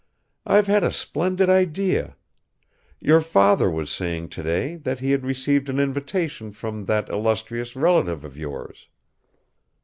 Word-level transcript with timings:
"I've 0.47 0.65
had 0.65 0.83
a 0.83 0.91
splendid 0.91 1.47
idea. 1.47 2.15
Your 2.99 3.21
father 3.21 3.69
was 3.69 3.91
saying 3.91 4.29
today 4.29 4.77
that 4.77 4.99
he 4.99 5.11
had 5.11 5.23
received 5.23 5.69
an 5.69 5.79
invitation 5.79 6.49
from 6.49 6.85
that 6.85 7.07
illustrious 7.09 7.75
relative 7.75 8.25
of 8.25 8.35
yours. 8.35 8.87